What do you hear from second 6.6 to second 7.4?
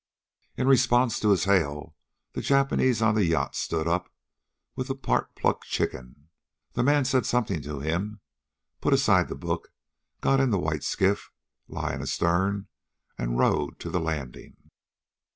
The man said